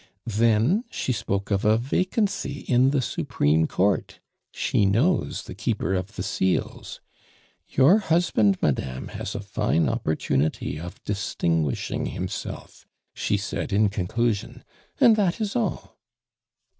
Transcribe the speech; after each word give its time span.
"Then 0.25 0.83
she 0.89 1.11
spoke 1.13 1.51
of 1.51 1.63
a 1.63 1.77
vacancy 1.77 2.61
in 2.61 2.89
the 2.89 3.03
Supreme 3.03 3.67
Court 3.67 4.19
she 4.51 4.83
knows 4.87 5.43
the 5.43 5.53
Keeper 5.53 5.93
of 5.93 6.15
the 6.15 6.23
Seals. 6.23 7.01
'Your 7.69 7.99
husband, 7.99 8.57
madame, 8.63 9.09
has 9.09 9.35
a 9.35 9.39
fine 9.41 9.87
opportunity 9.87 10.79
of 10.79 11.03
distinguishing 11.03 12.07
himself,' 12.07 12.87
she 13.13 13.37
said 13.37 13.71
in 13.71 13.89
conclusion 13.89 14.63
and 14.99 15.15
that 15.17 15.39
is 15.39 15.55
all." 15.55 15.99